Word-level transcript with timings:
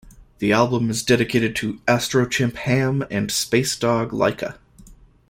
The 0.39 0.51
album 0.51 0.89
is 0.89 1.03
dedicated 1.03 1.55
to 1.57 1.75
"Astrochimp 1.87 2.55
Ham 2.55 3.05
and 3.11 3.29
Spacedog 3.29 4.09
Laika". 4.09 4.57